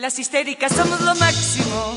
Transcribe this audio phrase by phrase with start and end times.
[0.00, 1.94] Las histéricas somos lo máximo.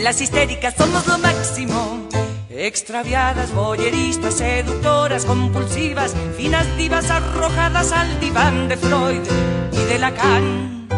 [0.00, 2.06] Las histéricas somos lo máximo.
[2.48, 9.22] Extraviadas, boyeristas, seductoras, compulsivas, finas divas arrojadas al diván de Freud
[9.72, 10.88] y de Lacan.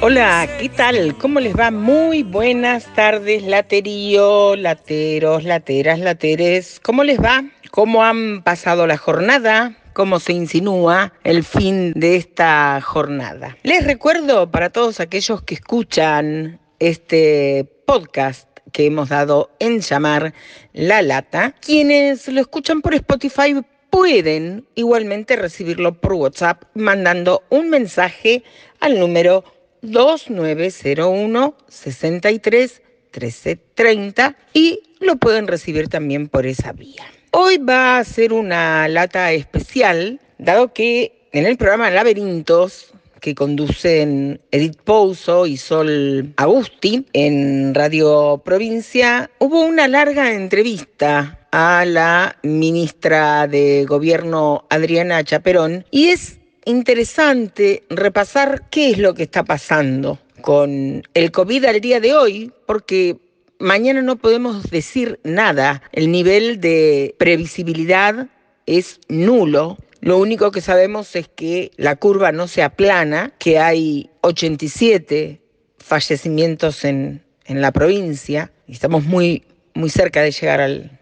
[0.00, 1.18] Hola, ¿qué tal?
[1.18, 1.72] ¿Cómo les va?
[1.72, 6.78] Muy buenas tardes, laterío, lateros, lateras, lateres.
[6.78, 7.42] ¿Cómo les va?
[7.72, 9.79] ¿Cómo han pasado la jornada?
[10.00, 13.58] Cómo se insinúa el fin de esta jornada.
[13.64, 20.32] Les recuerdo para todos aquellos que escuchan este podcast que hemos dado en llamar
[20.72, 23.54] La Lata, quienes lo escuchan por Spotify
[23.90, 28.42] pueden igualmente recibirlo por WhatsApp mandando un mensaje
[28.80, 29.44] al número
[29.82, 32.82] 2901 63
[33.12, 37.04] 1330 y lo pueden recibir también por esa vía.
[37.32, 44.40] Hoy va a ser una lata especial, dado que en el programa Laberintos, que conducen
[44.50, 53.46] Edith Pouso y Sol Agusti en Radio Provincia, hubo una larga entrevista a la ministra
[53.46, 61.04] de Gobierno Adriana Chaperón y es interesante repasar qué es lo que está pasando con
[61.14, 63.18] el COVID al día de hoy, porque
[63.60, 65.82] mañana no podemos decir nada.
[65.92, 68.26] El nivel de previsibilidad
[68.66, 69.78] es nulo.
[70.00, 75.40] Lo único que sabemos es que la curva no se aplana, que hay 87
[75.78, 79.44] fallecimientos en, en la provincia estamos muy,
[79.74, 80.98] muy cerca de llegar al,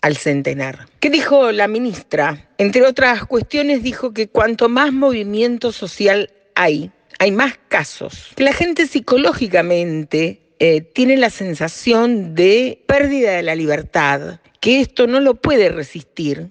[0.00, 0.86] al centenar.
[1.00, 2.48] ¿Qué dijo la ministra?
[2.58, 8.32] Entre otras cuestiones dijo que cuanto más movimiento social hay, hay más casos.
[8.36, 15.06] Que la gente psicológicamente eh, tiene la sensación de pérdida de la libertad, que esto
[15.06, 16.50] no lo puede resistir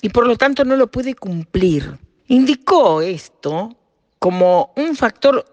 [0.00, 1.98] y por lo tanto no lo puede cumplir.
[2.28, 3.76] Indicó esto
[4.18, 5.44] como un factor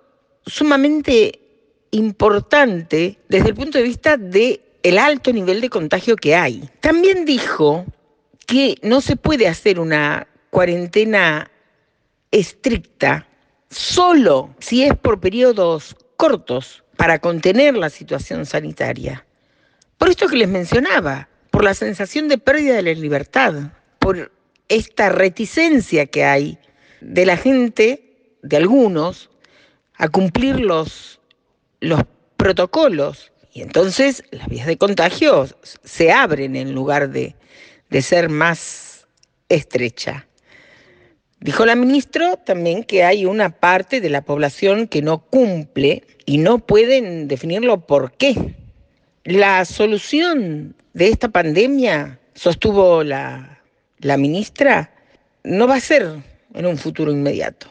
[0.45, 1.39] sumamente
[1.91, 6.69] importante desde el punto de vista de el alto nivel de contagio que hay.
[6.81, 7.85] También dijo
[8.45, 11.49] que no se puede hacer una cuarentena
[12.31, 13.27] estricta
[13.69, 19.25] solo si es por periodos cortos, para contener la situación sanitaria.
[19.97, 23.53] Por esto que les mencionaba, por la sensación de pérdida de la libertad,
[23.99, 24.31] por
[24.69, 26.57] esta reticencia que hay
[27.01, 29.29] de la gente, de algunos,
[29.95, 31.19] a cumplir los,
[31.79, 32.01] los
[32.37, 33.31] protocolos.
[33.53, 35.47] Y entonces las vías de contagio
[35.83, 37.35] se abren en lugar de,
[37.89, 39.07] de ser más
[39.49, 40.27] estrecha.
[41.43, 46.37] Dijo la ministra también que hay una parte de la población que no cumple y
[46.37, 48.55] no pueden definirlo por qué.
[49.25, 53.59] La solución de esta pandemia, sostuvo la,
[53.99, 54.93] ministra,
[55.43, 56.13] no va a ser
[56.53, 57.67] en un futuro inmediato.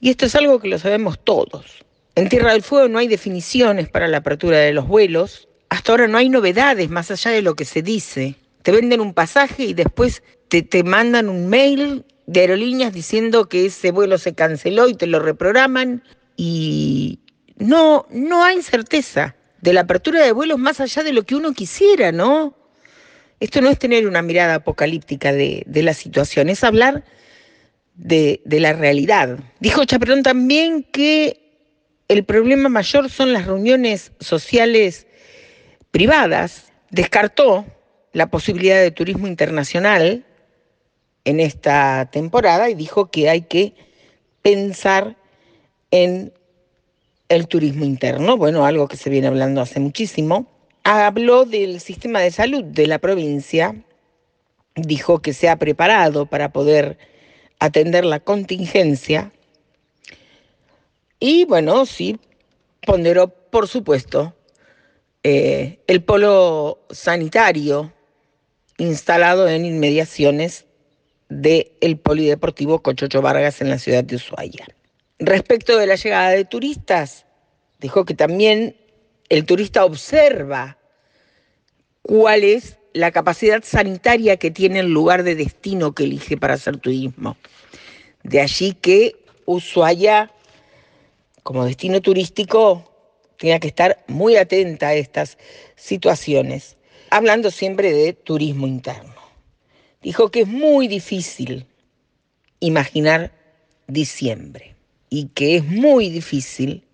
[0.00, 1.84] Y esto es algo que lo sabemos todos.
[2.16, 5.46] En Tierra del Fuego no hay definiciones para la apertura de los vuelos.
[5.68, 8.34] Hasta ahora no hay novedades más allá de lo que se dice.
[8.62, 13.66] Te venden un pasaje y después te, te mandan un mail de aerolíneas diciendo que
[13.66, 16.02] ese vuelo se canceló y te lo reprograman
[16.36, 17.20] y
[17.56, 21.52] no, no hay certeza de la apertura de vuelos más allá de lo que uno
[21.52, 22.56] quisiera, ¿no?
[23.40, 27.04] Esto no es tener una mirada apocalíptica de, la situación, es hablar
[27.94, 29.38] de, de la realidad.
[29.60, 31.42] Dijo Chaperón también que
[32.08, 35.06] el problema mayor son las reuniones sociales
[35.90, 36.72] privadas.
[36.90, 37.64] Descartó
[38.12, 40.24] la posibilidad de turismo internacional
[41.24, 43.74] en esta temporada y dijo que hay que
[44.42, 45.16] pensar
[45.90, 46.32] en
[47.28, 50.46] el turismo interno, bueno, algo que se viene hablando hace muchísimo.
[50.84, 53.76] Habló del sistema de salud de la provincia,
[54.74, 56.98] dijo que se ha preparado para poder
[57.58, 59.32] atender la contingencia.
[61.20, 62.18] Y bueno, sí,
[62.84, 64.34] ponderó, por supuesto,
[65.22, 67.92] eh, el polo sanitario
[68.76, 70.66] instalado en inmediaciones
[71.40, 74.66] del Polideportivo Cochocho Vargas en la ciudad de Ushuaia.
[75.18, 77.24] Respecto de la llegada de turistas,
[77.80, 78.76] dijo que también
[79.28, 80.76] el turista observa
[82.02, 86.76] cuál es la capacidad sanitaria que tiene el lugar de destino que elige para hacer
[86.76, 87.36] turismo.
[88.22, 90.30] De allí que Ushuaia,
[91.42, 92.92] como destino turístico,
[93.38, 95.38] tenga que estar muy atenta a estas
[95.76, 96.76] situaciones,
[97.10, 99.11] hablando siempre de turismo interno
[100.02, 101.66] dijo que es muy difícil
[102.60, 103.32] imaginar
[103.86, 104.74] diciembre
[105.08, 106.84] y que es muy difícil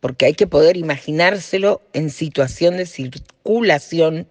[0.00, 4.28] porque hay que poder imaginárselo en situación de circulación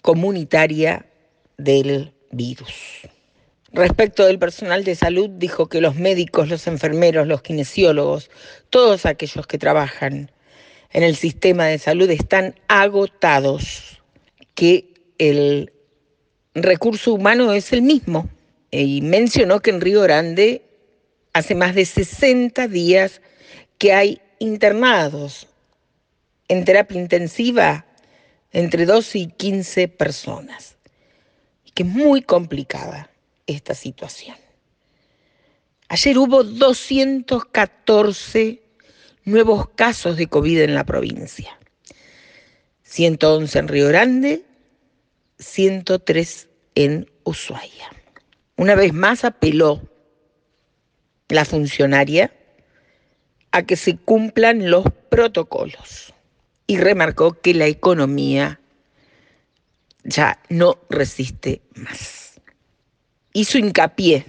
[0.00, 1.06] comunitaria
[1.58, 2.74] del virus.
[3.72, 8.30] Respecto del personal de salud, dijo que los médicos, los enfermeros, los kinesiólogos,
[8.68, 10.30] todos aquellos que trabajan
[10.90, 14.02] en el sistema de salud están agotados,
[14.54, 15.72] que el
[16.54, 18.28] recurso humano es el mismo.
[18.70, 20.62] Y mencionó que en Río Grande
[21.32, 23.20] hace más de 60 días
[23.78, 25.48] que hay internados
[26.48, 27.86] en terapia intensiva
[28.52, 30.76] entre 12 y 15 personas,
[31.64, 33.10] y que es muy complicada
[33.46, 34.36] esta situación.
[35.88, 38.62] Ayer hubo 214
[39.24, 41.58] nuevos casos de COVID en la provincia.
[42.84, 44.42] 111 en Río Grande,
[45.42, 47.90] 103 en Ushuaia.
[48.56, 49.82] Una vez más apeló
[51.28, 52.32] la funcionaria
[53.50, 56.14] a que se cumplan los protocolos
[56.66, 58.60] y remarcó que la economía
[60.04, 62.22] ya no resiste más
[63.32, 64.26] hizo hincapié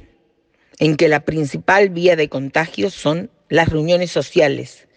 [0.80, 4.88] en que la principal vía de contagio son las reuniones sociales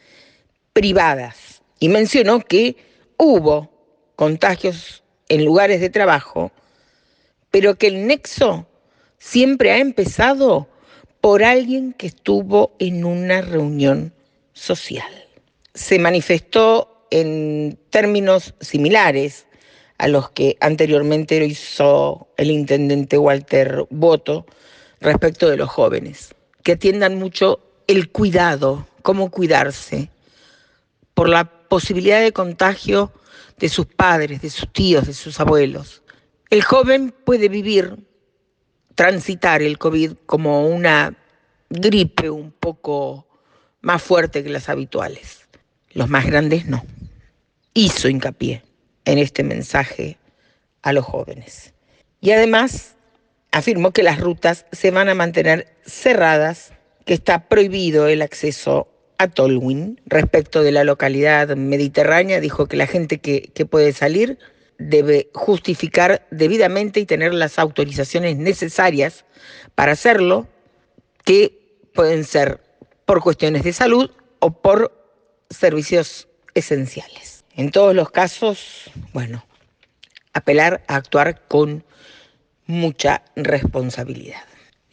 [0.73, 2.77] privadas y mencionó que
[3.19, 3.71] hubo
[4.17, 6.53] contagios en lugares de trabajo,
[7.51, 8.67] pero que el nexo
[9.19, 10.69] siempre ha empezado
[11.21, 14.13] por alguien que estuvo en una reunión
[14.53, 15.11] social.
[15.75, 19.47] Se manifestó en términos similares
[19.99, 24.47] a los que anteriormente hizo el intendente Walter Boto
[25.01, 30.11] respecto de los jóvenes, que atiendan mucho el cuidado, cómo cuidarse,
[31.15, 33.13] por la posibilidad de contagio
[33.59, 36.03] de sus padres, de sus tíos, de sus abuelos.
[36.51, 37.97] El joven puede vivir,
[38.95, 41.17] transitar el COVID como una
[41.69, 43.27] gripe un poco
[43.81, 45.47] más fuerte que las habituales.
[45.91, 46.85] Los más grandes no.
[47.75, 48.63] Hizo hincapié
[49.05, 50.19] en este mensaje
[50.83, 51.73] a los jóvenes.
[52.21, 52.97] Y además
[53.53, 56.73] afirmó que las rutas se van a mantener cerradas,
[57.05, 58.89] que está prohibido el acceso
[59.19, 60.01] a Tolwyn.
[60.07, 64.39] Respecto de la localidad mediterránea, dijo que la gente que, que puede salir
[64.79, 69.25] debe justificar debidamente y tener las autorizaciones necesarias
[69.75, 70.47] para hacerlo,
[71.25, 72.61] que pueden ser
[73.05, 74.93] por cuestiones de salud o por
[75.51, 77.45] servicios esenciales.
[77.55, 79.47] En todos los casos, bueno,
[80.33, 81.85] apelar a actuar con
[82.67, 84.43] mucha responsabilidad.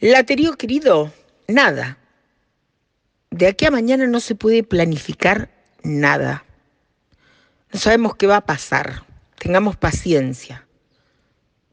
[0.00, 1.12] Laterío querido,
[1.48, 1.98] nada.
[3.34, 5.50] De aquí a mañana no se puede planificar
[5.82, 6.44] nada.
[7.72, 9.02] No sabemos qué va a pasar.
[9.40, 10.68] Tengamos paciencia.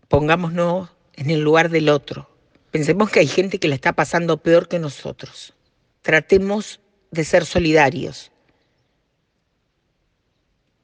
[0.07, 2.35] Pongámonos en el lugar del otro.
[2.71, 5.53] Pensemos que hay gente que le está pasando peor que nosotros.
[6.01, 6.79] Tratemos
[7.11, 8.31] de ser solidarios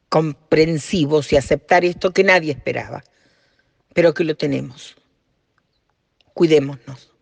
[0.10, 3.04] comprensivos y aceptar esto que nadie esperaba,
[3.96, 4.96] pero que lo tenemos.
[6.36, 7.17] Cuidémonos.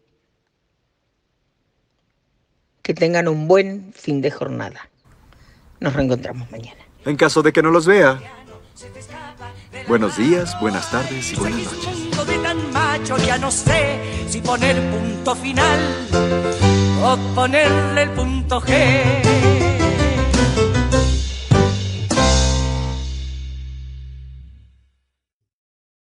[2.86, 4.92] Que tengan un buen fin de jornada.
[5.80, 6.82] Nos reencontramos mañana.
[7.04, 8.22] En caso de que no los vea.
[9.88, 12.28] Buenos días, buenas tardes y buenas noches.
[12.28, 14.00] De tan macho ya no sé
[14.30, 15.80] si poner punto final
[17.04, 19.75] o ponerle el punto G.